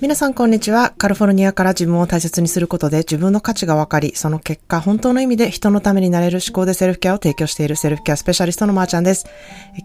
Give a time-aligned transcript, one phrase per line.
[0.00, 0.94] 皆さんこんにちは。
[0.96, 9.26] カリフォルニアから自分を大切にすることで自分の価値が分かり、その結果、本当の意味で人のためになれる思考でセルフケアを提供しているセルフケアスペシャリストのまーちゃんです。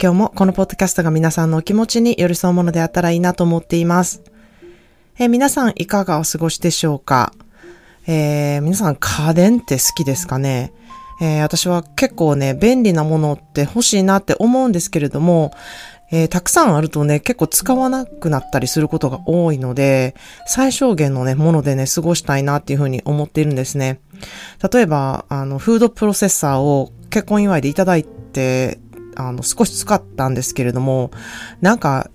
[0.01, 4.21] 今日もこのポッドキャストが皆さんのお気持ちに寄り添うものであったらいいなと思っています。
[5.19, 7.33] え皆さんいかがお過ごしでしょうか？
[8.07, 10.71] えー、皆さん家電って好きですかね？
[11.19, 15.51] えー、私は結構ね、便利なものって欲しいなって思うんですけれども、
[16.15, 20.15] えー、たくさんあるとね、結構使わなくなったりすることが多いので、
[20.47, 23.99] 最小限のね、ものでね、過ごしたいなっていうふうに思っているんですね。
[24.71, 28.79] 例えば、あの、フードプロセッサーを結婚祝いでいただいて、
[29.17, 31.11] あの、少し使ったんですけれども、
[31.59, 32.09] なんか、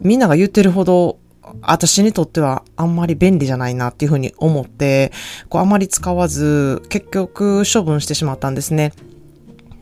[0.00, 1.18] みんなが言ってるほど、
[1.62, 5.10] 私にとってはあんまり便利じゃないなっていうふうに思って、
[5.48, 8.92] こうあまり使わず、結局処分してしまったんですね。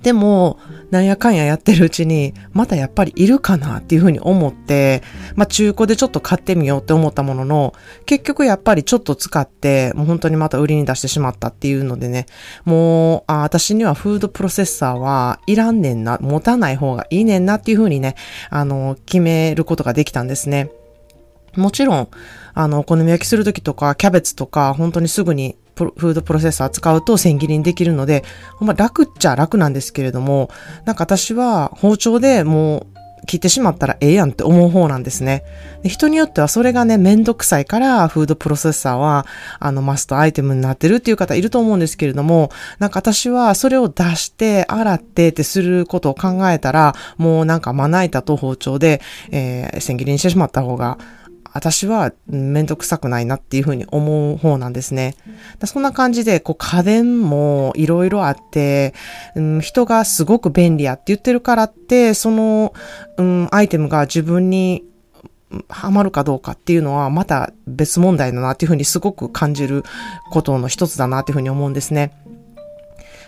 [0.02, 0.58] でも、
[0.90, 5.02] なんやかんややってるうちに、またやっぱりいるかなっていうふうに思って、
[5.34, 7.74] まあ中古でちょっと買ってみようって思ったものの、
[8.06, 12.26] 結局やっぱりちょっと使って、もう本当にまた売りに出してしまったっていうのでね、
[12.64, 18.14] もう、あ私にはフードプロセッサーはいらんねんな、持たない方がいいねんなっていうふうにね、
[18.50, 20.70] あの、決めることができたんですね。
[21.56, 22.08] もちろん、
[22.54, 25.56] あの、お好み焼きするときとか、キャベツとか、本当にすぐに
[25.86, 28.24] フードプロセッサー使うと千切りにできるので、
[28.56, 30.50] ほんま楽っちゃ楽なんですけれども、
[30.84, 35.44] なんか私は包丁でもう切ってしまったらええやんって思う方なんですね。
[35.82, 39.26] で人によってはそれがね、めんどくさいからフードプロセッサーは
[39.58, 50.98] あのマストアイテムになってるっていう方いると思うんですけれども、なんか私はそれを出して洗ってってすることを考えたら、もうなんかまな板と包丁で、えー、千切りにしてしまった方が
[51.52, 55.16] 私はめんどくさくないなっていうふうに思う方なんですね。
[55.64, 58.94] そんな感じで、こう家電もいろいろあって、
[59.34, 62.72] うん、人がすごく便利やって言ってるからって、その、
[63.16, 64.84] うん、アイテムが自分に
[65.68, 69.82] ハマるかどうかっていうのはまた別問題だなっていうふうにすごく感じる
[70.30, 72.12] ことの一つだなっていうふうに思うんですね。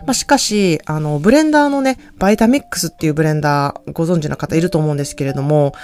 [0.06, 5.74] まあ、しかし、あの、ブレンダーのね、バイタミックスっていうブレンダーご存知の方いると思うんですけれども、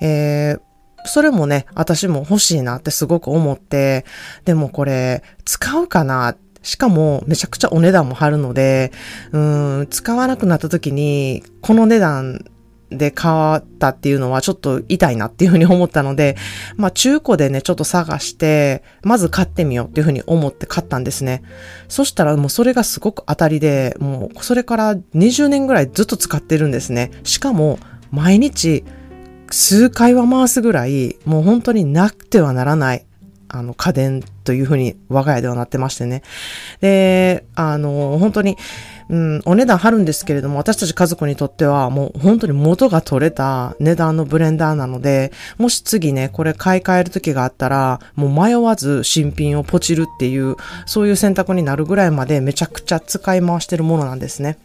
[0.00, 0.60] えー、
[1.04, 4.04] それもね、私も欲しいなってすごく思って、
[4.44, 6.36] でもこれ、使うかな？
[6.62, 8.92] しかも、めちゃくちゃお値段も張るので、
[9.32, 12.44] うん、使わなくなった時に、この値段
[12.90, 16.36] で買ったっていうのはちょっと痛いなっていうふうに思ったので、
[16.76, 21.42] まあ中古でね、ちょっと探して、まず買ってみようっていうふうに思って買ったんですね。
[21.88, 27.10] そしたらもうそれがすごく当たりで、もうそれから20年ぐらいずっと使ってるんですね。
[27.24, 27.78] しかも、
[28.12, 28.84] 毎日、
[29.52, 33.04] 数回は回すぐらい、もう本当になくてはならない、
[33.48, 36.22] あの、家電というふうに我が家ではなってましてね。
[36.80, 38.56] で、あの、本当に、
[39.10, 54.56] うん、お値段張るんですけれども、私たち家族にとってはもう本当に元が取れた値段のブレンダーなので、もし次ね、これ買い替える時があったら、もう迷わず新品をポチるっていう、そういう選択になるぐらいまでめちゃくちゃ使い回してるものなんですね。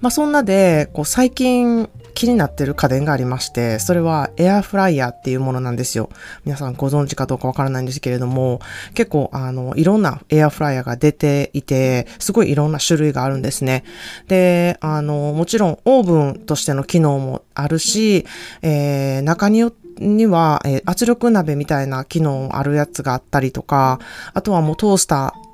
[0.00, 6.10] まあそんなで、こう最近、気になってる家電がありまして、それはエアフライヤーっていうものなんですよ。
[6.44, 8.60] 皆さんご存知かどうかわからないんですけれども、
[8.94, 13.84] 結構あの、いろんなエアフライヤーが出ていて、すごいいろんな種類があるんですね。
[14.28, 18.26] で、あの、もちろんオーブンとしての機能もあるし、
[18.62, 24.00] えー、中によってには、えー、圧力鍋みたいな機能あるやつがあったりとか、
[24.32, 25.53] あとはもうトースター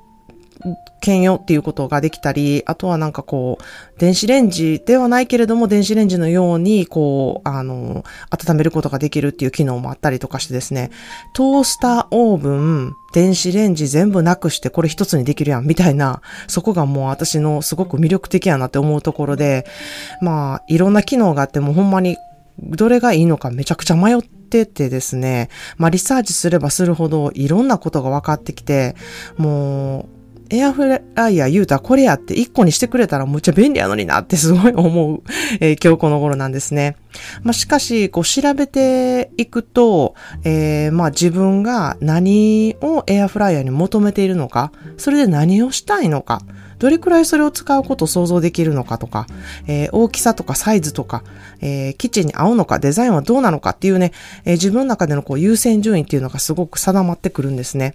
[1.00, 10.90] 兼用っていうことができたり、あとはなんかこう、電子レンジではないけれども、電子レンジのように、こう、あの、温めることができるっていう機能もあったりとかしてですね、
[11.34, 19.66] トースター、オーブン、電子レンジ全部なくしてこれ一つにできるやん、みたいな、そこがもう私のすごく魅力的やなって思うところで、
[20.20, 22.16] まあ、いろんな機能があってもほんまに
[22.58, 28.96] どれがいいのかめちゃくちゃ迷っててですね、まあリサーチすればするほどいろんなことが分かってきて、
[29.38, 30.19] もう
[30.50, 35.22] エアフライヤー言うたらこれやって1個にしてくれたらむっちゃ便利やのになってすごい思う、
[35.60, 36.96] えー、今日この頃なんですね。
[37.42, 40.14] まあ、しかし、こう調べていくと、
[40.44, 46.42] えー、まあ自分が何をエアフライヤーに求めているのか、それで何をしたいのか、
[46.80, 49.26] どれくらいそれを使うことを想像できるのかとか、
[49.66, 51.22] えー、大きさとかサイズとか、
[51.60, 54.12] えー、キッチンに合うのか、デザインはどうなのかっていうね、
[54.44, 57.94] えー、自分の中でのこう優先順位っていうのがすごく定まってくるんですね。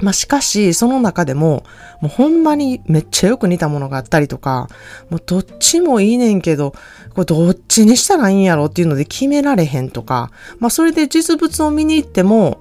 [0.00, 1.64] まあ、しかし、その中でも、
[2.00, 4.68] もうほんまにめっちゃよく似たものがあったりとか、
[5.10, 6.72] もうどっちもいいねんけど、
[7.14, 12.60] これどっちにしたらいいんやろっていうので決められへんとか、まあ、それで実物を見に行っても、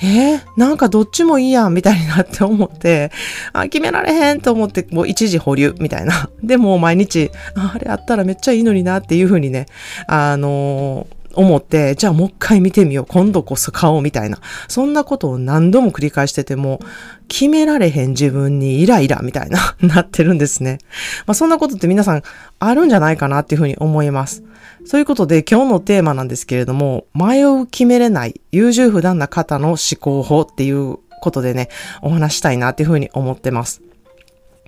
[0.00, 3.10] えー、なんかどっちもいいやん、みたいになって思って、
[3.52, 6.30] あ、決められへんと思って、もう一時保留、みたいな。
[6.42, 9.66] でも毎日、あれあったらめっちゃいいのになっていうふうにね、
[10.06, 13.06] あのー思って、じゃあもう一回見てみよう。
[13.08, 14.40] 今度こそ買おうみたいな。
[14.66, 16.80] そんなことを何度も繰り返してても、
[17.28, 20.78] 決められへん自分にイライラみたいな、 なってるんですね。
[21.26, 22.22] まあそんなことって皆さん
[22.58, 24.42] あるんじゃないかなっていうふうに思います。
[24.84, 31.68] そういうことで今日のテーマなんですけれども、迷う決めれない優柔不断な方の思考法っていうことでね、
[32.02, 33.87] お話したいなっていうふうに思ってます。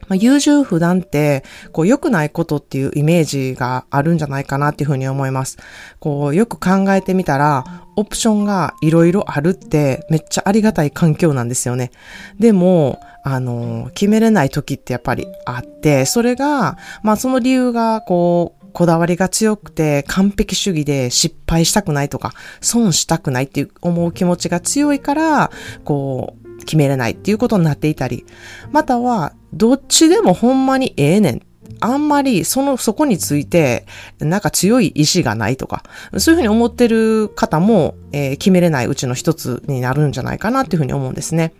[0.08, 5.58] まあ、優柔不断って、こう、良くないことっていうイメージがあるんじゃないかなっていうふうに思います。
[5.98, 11.90] こう、よく考えてみたら、オプションがいろいろあるってめっちゃありがたい環境なんですよね。
[12.38, 25.50] でも、あの、決めれない時ってやっぱりあって、それが、まあその理由が、こう、こだわりが強くて完璧主義で失敗したくないとか、損したくないっていう思う気持ちが強いから、
[25.84, 28.24] こう、決めれないっていうことになっていたり、
[28.70, 31.42] または、どっちでもほんまにええねん。
[31.80, 33.86] あんまりその、そこについて、
[34.18, 35.82] なんか強い意志がないとか、
[36.18, 41.52] そういうふうに思ってる方も、えー、決めれないうちの一つになるんじゃないかなっていうふうに思うんですね。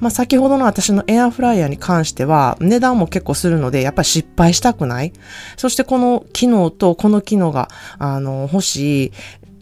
[0.00, 5.12] まあ、先ほどの私のエアフライヤーに関しては、値段も結構するので、やっぱり失敗したくない。
[5.56, 7.68] そしてこの機能とこの機能が、
[7.98, 9.12] あの、欲しい。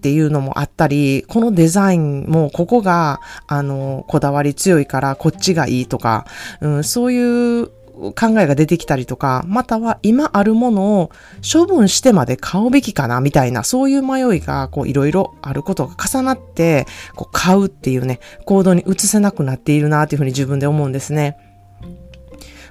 [0.00, 6.24] っていうのもあったり、このデザインもここが、あの、こだわり強いからこっちがいいとか、
[6.62, 11.10] うん、そういう考えが出てきたりとか、または今あるものを
[11.52, 21.36] 処分してまで買うべきかなみたいな、そういう迷いがこういろいろあることが重なって、こう買うっていうね、行動に移せなくなっているなっていうふうに自分で思うんですね。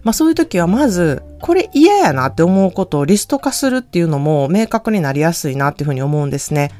[0.03, 6.71] まあそういう時はまず、これ嫌やなって思うことをリスト化するっていうのも明確になりやすいなっていうふうに思うんですね。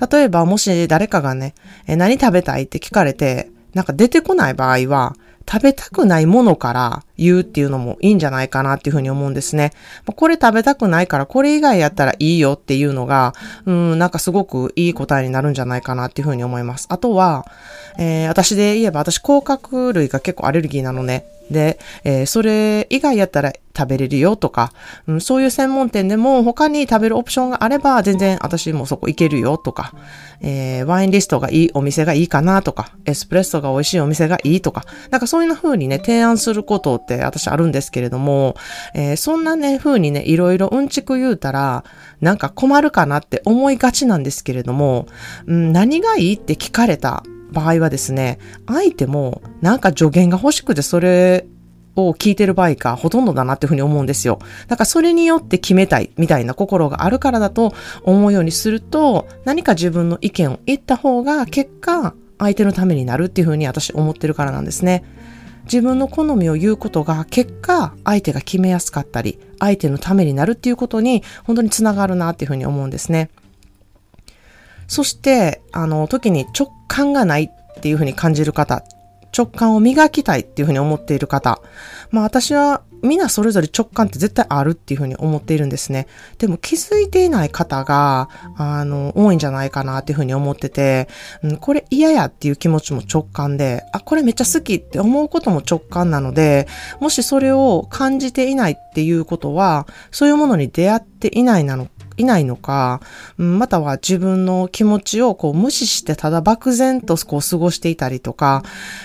[0.00, 1.54] 例えば、もし誰かがね、
[1.86, 5.14] え何食べたいって聞かれて、なんか出てこない場合は、
[5.50, 9.72] 食べたくないものから言うっていうのもいいんじゃないかなっていうふうに思うんですね。
[10.04, 13.32] これ食べたくないからこれ以外やったらいいよっていうのが、
[13.64, 16.86] うん、なんかすごくいい答えになるんじゃないかなっていうふうに思います。
[16.90, 17.46] あとは、
[17.98, 21.24] えー、私で言えば私甲殻類が結構アレルギーなのね。
[21.50, 24.72] で、えー、それ以外やったら食べれるよとか、
[25.06, 29.92] うん、そういう専門店でも他に食べるオプションがあれば全然私もそこ行けるよとか、
[30.40, 38.56] えー、ワインリストがいいお店がいいかなとか、エスプレッソが美味しいお店がいいとか、なんかそういう風にね、提案することって私あるんですけれども、
[38.94, 41.84] えー、そんなね、風にね、いろいろうんちく言うたら、
[42.20, 45.06] なんか困るかなって思いがちなんですけれども、
[45.46, 51.46] うん、何がいいって聞かれた場合はですね、相手もなんか助言が欲しくてそれ
[51.96, 54.38] を聞いてる場合かほとんどだなっていうふうに思うんですよ。
[54.68, 65.04] だからそれによって決めたいみたいな心があるからだと思うようにすると何か自分の意見を言った方が結果相手のためになるっていうふうに私思ってるからなんですね。
[65.64, 73.28] 自分の好みを言うことが結果相手が決めやすかったり相手のためになるっていうことに本当につながるなっていうふうに思うんですね。
[74.88, 78.82] そして、あの、時に直感がないっていうふうに感じる方、
[79.36, 81.60] 直感を磨きたいっていうふうに思っている方。
[82.10, 86.06] まあ私は皆それぞれ直感って絶対あるっていうふうに思っているんですね。
[86.38, 91.08] でも気づいていない方が、あの、多いんじゃないかなっていうふうに思ってて、
[91.42, 96.66] うん、これ嫌やっていう気持ちも直感で、あ、これめっちゃ好きって思うことも直感なので、
[97.00, 103.00] もしそれを感じていないっていうことは、そういうものに出会っていないなのかいないのか、
[103.36, 108.62] または自分の気持ちをこう無視してただ漠然とこう過ごしていたりとか、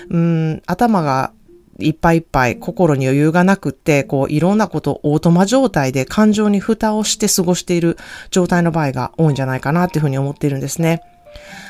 [0.10, 1.32] うん、頭が
[1.80, 7.98] いっぱいいっぱい心に余裕がなくって、こういろんなことをオートマ状態で感情に蓋をして過ごしている
[8.30, 11.02] 状態の場合が多いんじゃないかなっていうふうに思っているんですね。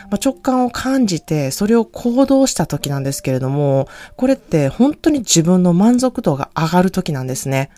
[0.10, 7.72] まあ、直感を感じて、それを行動した時なんですけれども、これって本当に自分の満足度が上がる時なんですね。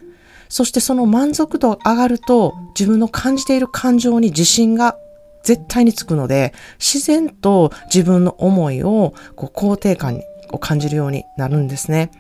[0.50, 4.98] そしてその満足度が上がると自分の感じている感情に自信が
[5.44, 10.22] 絶対につくので、自然と自分の思いをこう肯定感
[10.52, 12.12] を感じるようになるんですね。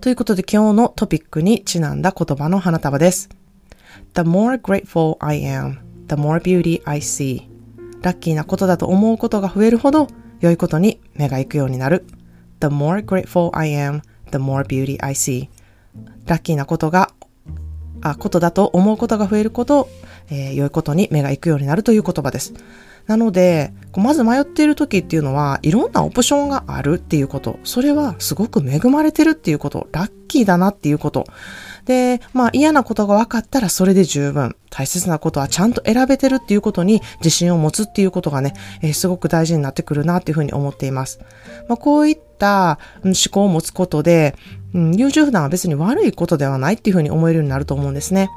[0.00, 3.28] ということで今日のトピックにちなんだ言葉の花束です。
[4.14, 5.78] The more grateful I am,
[6.08, 7.42] the more beauty I see.
[8.02, 10.06] ラッキーなことだと思うことが増えるほど
[10.40, 12.06] 良いことに目が行くようになる。
[12.60, 15.48] The more grateful I am, the more beauty I see.
[16.26, 17.10] ラッキーなことが、
[18.02, 19.88] あ、ことだと思うことが増えること、
[20.30, 22.54] えー、良いことに目が行くようになるという言葉です。
[23.06, 27.58] なので、まず迷っている時っていうのは、いろんなオプションがあるっていうこと。
[27.64, 29.88] それはすごく恵まれてるっていうこと。
[29.90, 31.24] ラッキーだなっていうこと。
[31.86, 34.54] で、まあ嫌なことが分かったらそれで十分。
[34.70, 41.18] 大切なことはちゃんと選べてるっていうことに自信を持つっていうことがね、えー、すごく大事になってくるなっていうふうに思っています。
[41.68, 44.36] まあこういった思考を持つことで、
[44.74, 48.30] うん、優柔不断は別に悪いことではないっていうふうに思えるようになると思うんですね。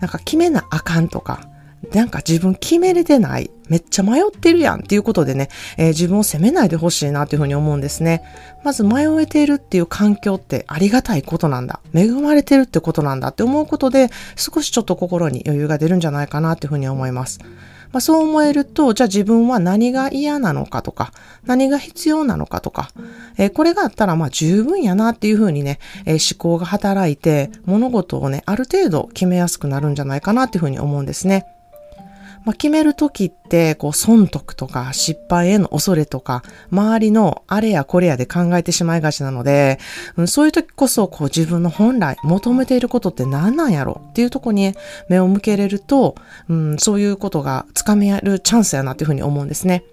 [0.00, 1.48] なんか決めなあかんとか、
[1.92, 3.50] なんか自分決めれてない。
[3.68, 8.22] めっちゃ迷ってるやんっていうことでね、えー、自分を責めないでほしいなというふうに思うんですね。
[8.64, 11.80] まず迷えているっていう環境ってありがたいことなんだ。
[11.94, 17.38] 恵まれてるってことなんだって思うことで、少しちょっと心に余裕が出るんじゃないかなというふうに思います。
[17.92, 21.12] まあ、そう思えると、じゃあ自分は何が嫌なのかとか、
[21.44, 22.90] 何が必要なのかとか、
[23.36, 31.46] えー、これがあったらまあ十分やなっていうふうにね、えー、思考が働いて、物事をね、ある程度決めやすくなるんじゃないかなっていうふうに思うんですね。
[32.48, 39.78] まあ、決めるときって、こう、損得とか失敗への恐れとか、周りのあれやこれやで考えてしまいがちなので、
[40.16, 44.72] うん、そういうときこそ、こう、自分の本来求めていることって何なんやろっていうとこに
[45.10, 46.14] 目を向けれると、
[46.48, 49.84] うん、そういうことがつかめるチャンスやなっていうふうに思うんですね。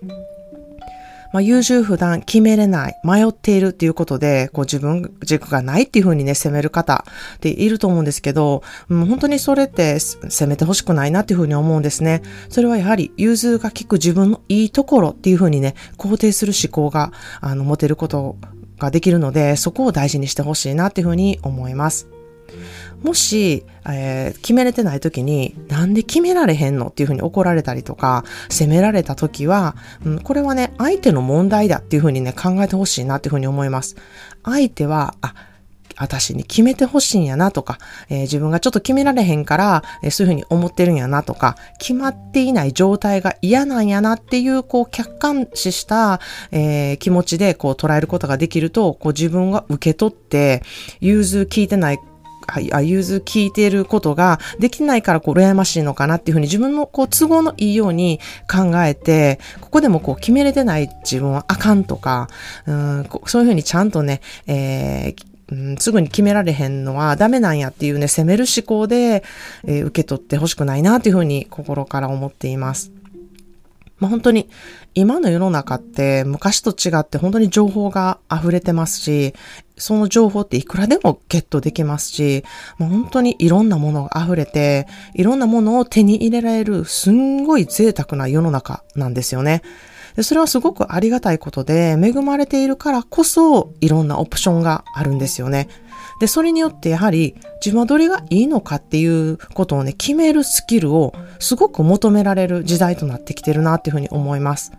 [1.31, 7.05] まあ、優柔不断、決めれない、迷っているっていうことで、こう自分軸がないっていうふうにね、責める方
[7.35, 12.21] っていると思うんですけど、もう、本当にそれって責めてほしくないなっていうふうに思うんですね。
[12.49, 18.37] それはやはり融通が利く自分のいいところっていうふうにね、肯定する思考が、あの、持てること
[18.79, 22.14] ができるので、そこを大事にしてほしいなっていうふうに思います。
[23.03, 29.75] もし、えー、決めれてない時に、なんで決められへんのっていうふうに怒られたりとか、責められた時は、
[30.05, 33.95] うん、これはね、相手の問題だっていうふうにね、考えてほしいなっていうふうに思います。
[34.43, 35.33] 相手は、あ、
[35.97, 37.77] 私に決めてほしいんやなとか、
[38.09, 46.19] えー、自分がちょっと決められへんから、えー、そういうふうに思ってるんやなとか、決まっていない状態が嫌なんやなっていう、こう、客観視した、
[46.51, 50.63] えー、気持ちで、こう、捉えることができると、こう、自分が受け取って、
[50.99, 51.99] 融通聞いてない
[52.47, 58.19] あ、融通聞いていることができないからこう羨ましいのかなっていうふうに自分のこう都合のいいように
[58.51, 62.27] 考えて、ここでもこう決めれてない自分はあかんとか、
[62.65, 69.23] うんそういうふうにちゃんとね、えーうん、すぐに決められへんのはダメなんやっていうね、責める思考で、
[69.63, 72.91] えー、受け取ってほしくないなっていうふうに心から思っています。
[73.99, 74.49] まあ、本当に
[74.97, 79.33] 今の世の中って昔と違って本当に情報が溢れてますし、
[79.77, 82.45] その情報っていくらでもゲットできますし、
[82.77, 89.63] もう本当にいろんなものが溢れて、いろんなものを手に入れられるすんごい贅沢な世の中なんですよね。
[90.15, 95.67] でそれはすごくありがたいことで、恵まれているからこそいろんなオプションがあるんですよね。
[96.21, 104.71] で、それによってやはり自分はどれがいいのかっていうことをね、決めるスキルをすごく求められる時代となってきてるなっていうふうに思います。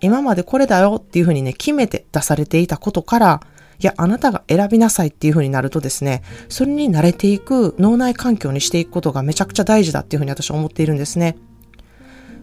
[0.00, 3.40] 今までこれだよっていうふうにね、決めて出されていたことから、
[3.78, 11.36] いや、あなたが選びなさいっていうふうになるとですね、それに慣れていく脳内環境にしていくことがめちゃくちゃ大事だっていうふうに私は思っているんですね。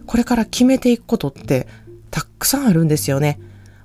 [0.06, 1.68] これから決めていくことって
[2.10, 3.38] たくさんあるんですよね。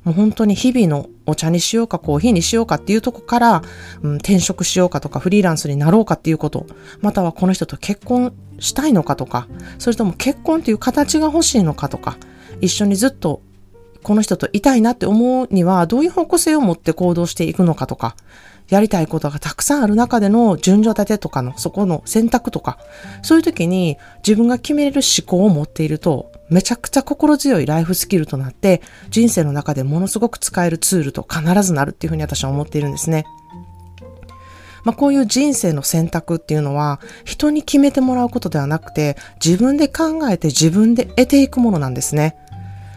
[0.03, 3.61] もう本当に日々のお茶にしようかコーヒーにしようかっていうとこから、
[4.01, 6.65] うん、転職しようかとかフリーランスになろうかっていうこと、
[7.01, 9.47] またはこの人と結婚したいのかとか、
[9.79, 12.17] それとも結婚っていう形が欲しいのかとか、
[12.59, 13.41] 一緒にずっと
[14.03, 18.15] この人といたいなって思うにはどういう方向性を持って行動していくのかとか、
[18.69, 22.77] やりたいことがたくさんある中での順序立てとかのそこの選択とか、
[23.21, 33.25] そういう時に自分が決めれる思考を持っていると、めちゃくちゃ心強いライフスキルとなって、人生の中でものすごく使えるツールと必ずなるっていうふうに私は思っているんですね。
[34.83, 42.35] まあ、こういう人生の選択っていうのは、人に決めてもらうことではなくて、自分で考えて自分で得ていくものなんですね。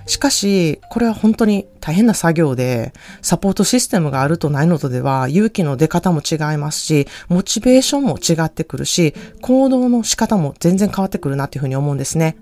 [0.06, 12.36] しかし、これは本当に大変な作業で、サポートシステムがあるとないのとでは、勇気の出方も違いますし、モチベーションも違ってくるし、行動の仕方も全然変わってくるなっていうふうに思うんですね。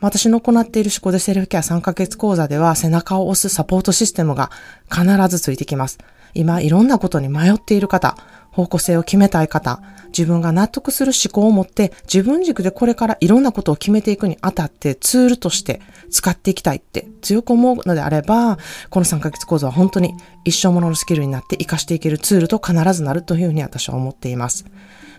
[0.00, 4.50] 私の行っている思考でセルフケア3ヶ月講座では背中を押すサポートシステムが
[4.90, 5.98] 必ずついてきます。
[6.34, 8.16] 今いろんなことに迷っている方、
[8.50, 18.58] 方向性を決めたい方、自分が納得する思考を持って自分軸でこれからいろんなことを決めていくにあたってツールとして使っていきたいって強く思うのであれば、
[18.90, 24.66] この3ヶ月講座は本当に一生もののスキルになって活かしていけるツールと必ずなるというふうに私は思っています。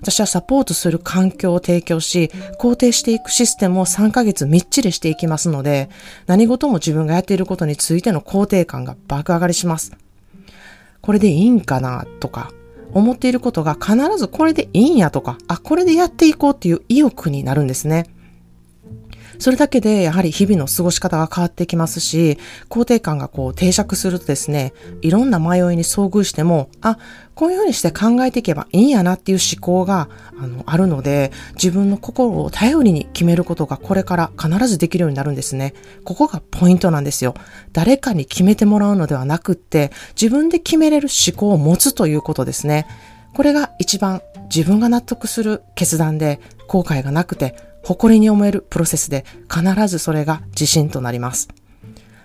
[0.01, 2.29] 私はサポートする環境を提供し、
[2.59, 5.89] 肯定していくシステムを3ヶ月みっちりしていきますので、
[6.27, 10.02] 何事も自分がやっていることについての肯定感が爆上がりします。
[11.03, 12.53] これでいいんかなとか、
[12.93, 18.05] 思っていることが必ずこれでいいんやとか、あ、これでやっていこうっていう意欲になるんですね。
[19.39, 22.37] それだけでやはり日々の過ごし方が変わってきますし、
[22.69, 26.97] 肯定感がこう定着するとですね、いろんな迷いに遭遇しても、あ、
[27.35, 30.07] こういうふうにして考えていけばいいんやなっていう思考が
[30.39, 35.73] あのあるので、自分の心を頼りに決めることがこれから必ずできるようになるんですね。
[36.03, 37.33] ここがポイントなんですよ。
[37.71, 42.87] 誰かに決めてもらうのではなくって、自分で決めれる思考を持つということですね。
[43.33, 44.21] これが一番
[44.53, 51.49] 自分が納得する決断で後悔がなくて誇りに思えるプロセスで必ずそれが自信となります。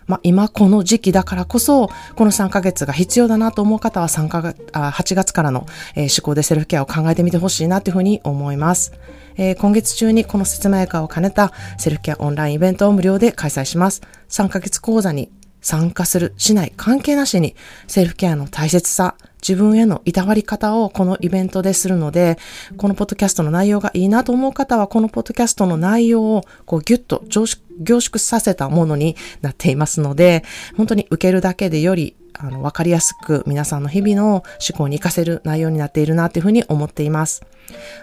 [0.09, 8.93] まあ、今この時期だからこそ、この3ヶ月が必要だなと思う方は3ヶ月、8月からの、思考でセルフケアを考えてみてほしいなというふうに思います。
[9.37, 14.01] えー、今月中にこの説明会を兼ねたセルフケアオンラインイベントを無料で開催します。
[14.31, 17.55] 3ヶ月講座に参加する、しない、関係なしに
[17.87, 22.39] セルフケアの大切さ、自分へのいたわり方をこのイベントでするので、
[22.77, 30.45] このポッドキャストの内容がいいなと思う方は、このポッドキャストの内容をこうギュッと凝縮させたものになっていますので、
[30.77, 37.43] 本当に受けるだけでよりあの、わかりやすく皆さんの日々の思考に活かせる内容になっているなというふうに思っています。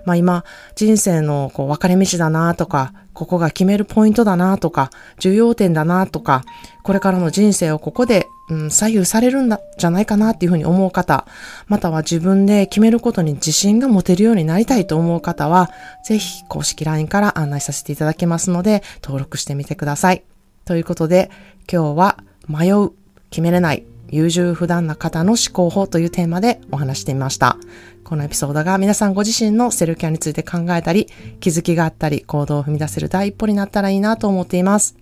[0.05, 0.43] まあ今、
[0.75, 6.43] 人生のこう分かれ道だなとか、ここが決めるポイントだなとか、重要点だなとか、
[6.83, 11.25] これからの人生をここで、うん、左右されるんだ、じゃないかなっていうふうに思う方、
[11.67, 15.71] または自分で決めることに自信が持てるようになりたいと思う方は、
[16.05, 20.23] ぜひ公式 LINE から案内させていただきますので、登録してみてください。
[20.65, 21.31] ということで、
[21.71, 22.91] 今日は迷う、
[23.31, 27.57] 決めれない、優柔不断な方の思考法というテーマでお話してみました。
[28.03, 31.07] このエピソードが皆さんご自身のセルフケアについて考えたり、
[31.39, 34.95] 気づきがあったり、行動を踏み出せる第一歩になったらいいなと思っています。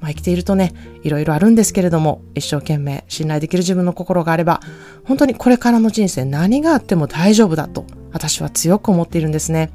[0.00, 4.60] まあ、生きているとね、いろいろあるんですけれども、一生懸命信頼できる自分の心があれば、
[5.04, 9.70] 本当にこれからの人生何があっても大丈夫だと、私は強く思っているんですね。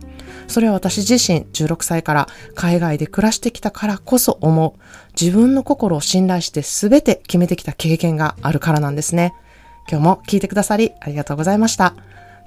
[0.48, 4.80] それは私自身16歳から海外で暮らしてきたからこそ思う。
[5.20, 9.34] 自分の心を信頼して全て決めてきた経験があるからなんですね。
[9.90, 11.94] 今日も聞いてくださりありがとうございました。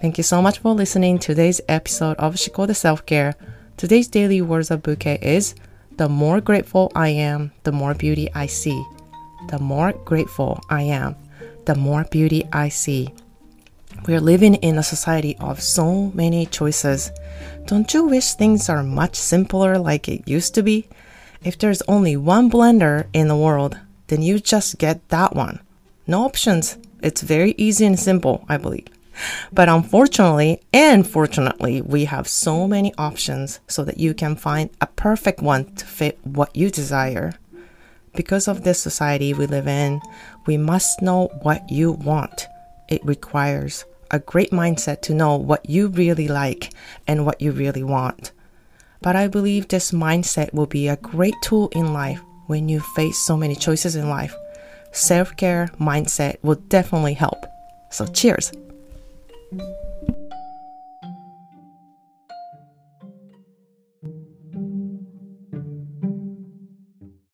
[0.02, 3.34] Thank you so much for listening to today's episode of Shiko the Self-Care.
[3.76, 5.54] Today's daily words of bouquet is
[5.98, 8.84] The more grateful I am, the more beauty I see.
[9.48, 11.16] The more grateful I am,
[11.66, 13.12] the more beauty I see.
[14.06, 17.10] We're living in a society of so many choices.
[17.66, 20.88] Don't you wish things are much simpler like it used to be?
[21.42, 23.76] If there's only one blender in the world,
[24.06, 25.58] then you just get that one.
[26.06, 26.78] No options.
[27.02, 28.86] It's very easy and simple, I believe.
[29.52, 34.86] But unfortunately and fortunately, we have so many options so that you can find a
[34.86, 37.32] perfect one to fit what you desire.
[38.14, 40.00] Because of this society we live in,
[40.46, 42.46] we must know what you want.
[42.88, 46.72] It requires a great mindset to know what you really like
[47.06, 48.32] and what you really want.
[49.00, 53.18] But I believe this mindset will be a great tool in life when you face
[53.18, 54.34] so many choices in life.
[54.92, 57.44] Self care mindset will definitely help.
[57.90, 58.52] So, cheers!
[59.50, 59.87] Mm-hmm.